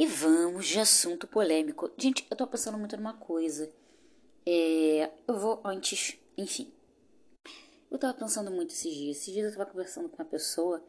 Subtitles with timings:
[0.00, 1.90] E vamos de assunto polêmico.
[1.98, 3.70] Gente, eu tô pensando muito numa coisa.
[4.46, 6.72] É, eu vou antes, enfim.
[7.90, 9.18] Eu tava pensando muito esses dias.
[9.18, 10.82] Esses dias eu tava conversando com uma pessoa.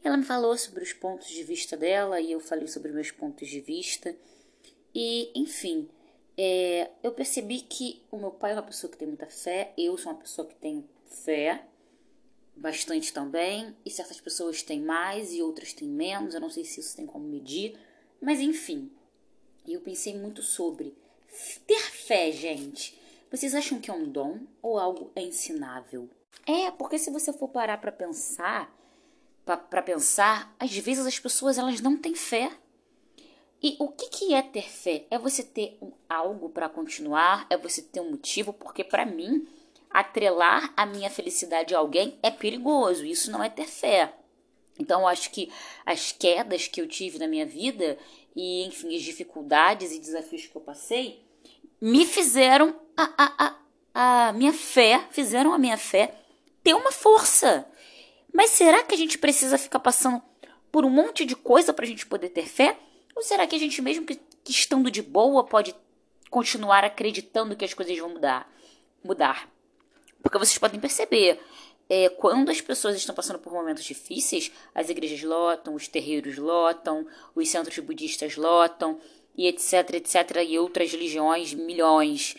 [0.00, 3.48] Ela me falou sobre os pontos de vista dela e eu falei sobre meus pontos
[3.48, 4.14] de vista.
[4.94, 5.88] E, enfim,
[6.38, 9.98] é, eu percebi que o meu pai é uma pessoa que tem muita fé, eu
[9.98, 11.66] sou uma pessoa que tem fé,
[12.54, 16.78] bastante também, e certas pessoas têm mais e outras têm menos, eu não sei se
[16.78, 17.76] isso tem como medir,
[18.20, 18.90] mas enfim.
[19.66, 20.96] eu pensei muito sobre
[21.66, 22.98] ter fé, gente.
[23.30, 26.08] Vocês acham que é um dom ou algo é ensinável?
[26.46, 28.72] É, porque se você for parar para pensar,
[29.44, 32.50] para pensar, às vezes as pessoas elas não têm fé.
[33.62, 35.06] E o que, que é ter fé?
[35.10, 39.46] É você ter um algo para continuar, é você ter um motivo, porque para mim,
[39.90, 44.14] atrelar a minha felicidade a alguém é perigoso, isso não é ter fé.
[44.78, 45.50] Então, acho que
[45.84, 47.98] as quedas que eu tive na minha vida
[48.34, 51.24] e, enfim, as dificuldades e desafios que eu passei
[51.80, 53.56] me fizeram a, a,
[53.94, 56.14] a, a minha fé, fizeram a minha fé
[56.62, 57.66] ter uma força.
[58.32, 60.22] Mas será que a gente precisa ficar passando
[60.70, 62.76] por um monte de coisa para a gente poder ter fé?
[63.14, 65.74] Ou será que a gente, mesmo que, que estando de boa, pode
[66.28, 68.50] continuar acreditando que as coisas vão mudar?
[69.02, 69.48] Mudar.
[70.22, 71.40] Porque vocês podem perceber,
[71.88, 77.06] é, quando as pessoas estão passando por momentos difíceis, as igrejas lotam, os terreiros lotam,
[77.34, 79.00] os centros budistas lotam,
[79.36, 82.36] e etc, etc, e outras religiões, milhões.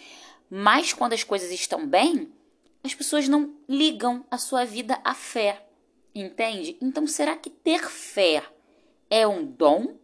[0.50, 2.32] Mas quando as coisas estão bem,
[2.84, 5.66] as pessoas não ligam a sua vida à fé,
[6.14, 6.78] entende?
[6.82, 8.44] Então será que ter fé
[9.10, 9.96] é um dom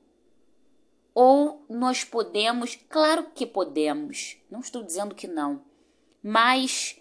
[1.14, 5.64] ou nós podemos, claro que podemos, não estou dizendo que não,
[6.22, 7.00] mas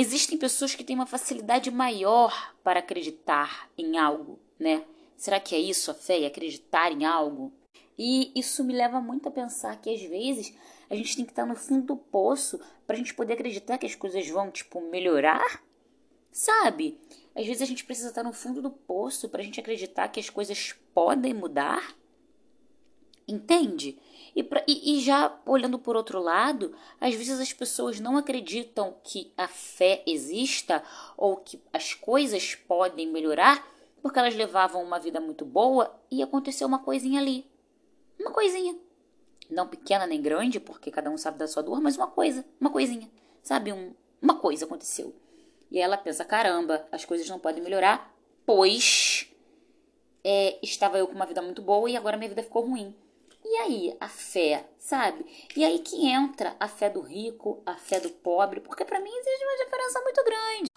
[0.00, 4.84] existem pessoas que têm uma facilidade maior para acreditar em algo, né?
[5.16, 7.52] Será que é isso a fé, acreditar em algo?
[7.98, 10.54] E isso me leva muito a pensar que às vezes
[10.88, 13.86] a gente tem que estar no fundo do poço para a gente poder acreditar que
[13.86, 15.62] as coisas vão, tipo, melhorar,
[16.30, 16.96] sabe?
[17.34, 20.20] Às vezes a gente precisa estar no fundo do poço para a gente acreditar que
[20.20, 21.94] as coisas podem mudar.
[23.28, 23.98] Entende?
[24.34, 28.96] E, pra, e, e, já olhando por outro lado, às vezes as pessoas não acreditam
[29.04, 30.82] que a fé exista
[31.16, 33.66] ou que as coisas podem melhorar
[34.00, 37.44] porque elas levavam uma vida muito boa e aconteceu uma coisinha ali.
[38.18, 38.76] Uma coisinha.
[39.50, 42.70] Não pequena nem grande, porque cada um sabe da sua dor, mas uma coisa, uma
[42.70, 43.10] coisinha.
[43.42, 43.72] Sabe?
[43.72, 45.14] Um, uma coisa aconteceu.
[45.70, 48.14] E ela pensa: caramba, as coisas não podem melhorar,
[48.46, 49.28] pois
[50.24, 52.94] é, estava eu com uma vida muito boa e agora minha vida ficou ruim.
[53.60, 55.26] Aí, a fé, sabe?
[55.56, 59.10] E aí que entra a fé do rico, a fé do pobre, porque para mim
[59.10, 60.68] existe uma diferença muito grande.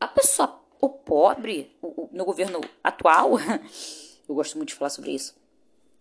[0.00, 3.32] A pessoa, o pobre, o, o, no governo atual,
[4.28, 5.34] eu gosto muito de falar sobre isso,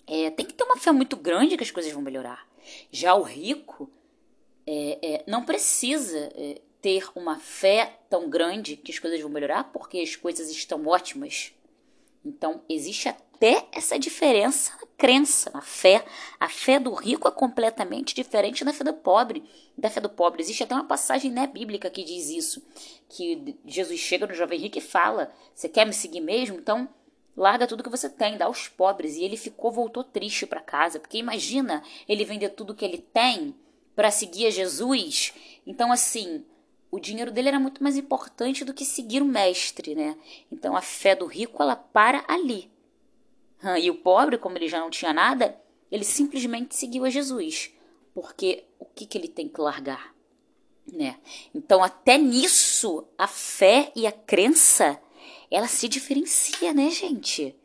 [0.08, 2.48] é, tem que ter uma fé muito grande que as coisas vão melhorar.
[2.90, 3.92] Já o rico
[4.66, 9.66] é, é, não precisa é, ter uma fé tão grande que as coisas vão melhorar,
[9.72, 11.54] porque as coisas estão ótimas.
[12.24, 16.06] Então, existe até essa diferença crença, na fé.
[16.40, 19.44] A fé do rico é completamente diferente da fé do pobre.
[19.76, 20.44] Da fé do pobre.
[20.44, 22.64] Existe até uma passagem né, bíblica que diz isso.
[23.10, 26.56] Que Jesus chega no jovem rico e fala: Você quer me seguir mesmo?
[26.56, 26.88] Então,
[27.36, 29.16] larga tudo que você tem, dá aos pobres.
[29.16, 31.00] E ele ficou, voltou triste para casa.
[31.00, 33.56] Porque imagina ele vender tudo que ele tem
[33.96, 35.34] para seguir a Jesus.
[35.66, 36.46] Então, assim,
[36.92, 40.16] o dinheiro dele era muito mais importante do que seguir o mestre, né?
[40.52, 42.70] Então a fé do rico ela para ali.
[43.80, 45.60] E o pobre, como ele já não tinha nada,
[45.92, 47.72] ele simplesmente seguiu a Jesus,
[48.14, 50.14] porque o que, que ele tem que largar,
[50.92, 51.20] né?
[51.54, 55.00] Então até nisso a fé e a crença
[55.50, 57.56] ela se diferencia, né, gente?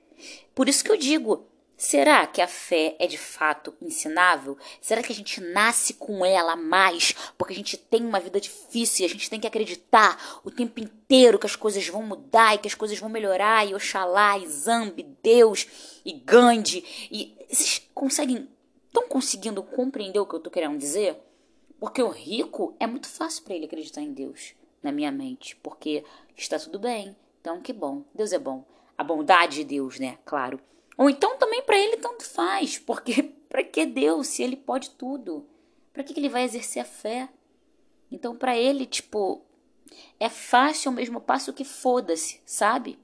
[0.55, 1.47] Por isso que eu digo,
[1.77, 4.57] Será que a fé é de fato ensinável?
[4.81, 9.03] Será que a gente nasce com ela mais porque a gente tem uma vida difícil
[9.03, 12.59] e a gente tem que acreditar o tempo inteiro que as coisas vão mudar e
[12.59, 15.67] que as coisas vão melhorar e Oxalá, e Zambi, Deus
[16.03, 18.49] e Gandhi e vocês conseguem
[18.87, 21.21] estão conseguindo compreender o que eu estou querendo dizer?
[21.79, 26.03] Porque o rico é muito fácil para ele acreditar em Deus, na minha mente, porque
[26.35, 27.15] está tudo bem.
[27.43, 28.65] Então que bom, Deus é bom.
[28.97, 30.17] A bondade de Deus, né?
[30.25, 30.59] Claro.
[30.97, 35.47] Ou então também para ele tanto faz, porque para que Deus se ele pode tudo?
[35.93, 37.29] Para que, que ele vai exercer a fé?
[38.11, 39.43] Então para ele, tipo,
[40.19, 42.99] é fácil ao mesmo passo que foda-se, sabe?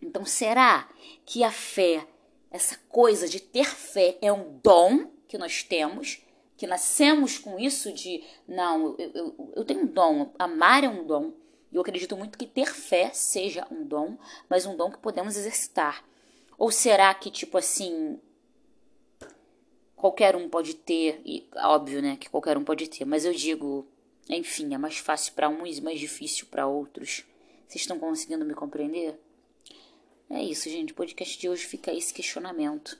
[0.00, 0.88] Então será
[1.24, 2.06] que a fé,
[2.50, 6.22] essa coisa de ter fé é um dom que nós temos?
[6.56, 11.04] Que nascemos com isso de, não, eu, eu, eu tenho um dom, amar é um
[11.04, 11.32] dom.
[11.72, 14.18] Eu acredito muito que ter fé seja um dom,
[14.48, 16.04] mas um dom que podemos exercitar.
[16.58, 18.18] Ou será que, tipo assim,
[19.96, 23.86] qualquer um pode ter, e óbvio, né, que qualquer um pode ter, mas eu digo,
[24.28, 27.24] enfim, é mais fácil para uns e mais difícil para outros.
[27.66, 29.18] Vocês estão conseguindo me compreender?
[30.28, 30.92] É isso, gente.
[30.92, 32.98] O podcast de hoje fica esse questionamento.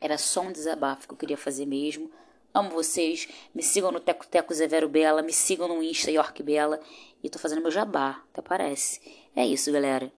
[0.00, 2.10] Era só um desabafo que eu queria fazer mesmo.
[2.54, 3.28] Amo vocês.
[3.54, 5.22] Me sigam no Teco Teco Zevero Bela.
[5.22, 6.80] Me sigam no Insta York Bela.
[7.22, 9.00] E tô fazendo meu jabá, até parece.
[9.34, 10.12] É isso, galera.